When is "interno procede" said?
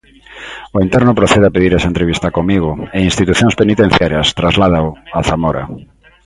0.85-1.45